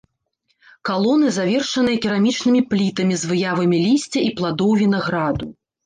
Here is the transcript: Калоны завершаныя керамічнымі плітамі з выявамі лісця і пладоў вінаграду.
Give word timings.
Калоны 0.89 1.27
завершаныя 1.35 2.01
керамічнымі 2.07 2.61
плітамі 2.73 3.15
з 3.25 3.33
выявамі 3.35 3.77
лісця 3.87 4.19
і 4.29 4.37
пладоў 4.37 4.71
вінаграду. 4.85 5.45